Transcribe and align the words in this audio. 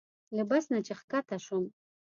له 0.37 0.43
بس 0.49 0.63
نه 0.73 0.79
چې 0.85 0.93
ښکته 0.99 1.37
شوم. 1.45 1.65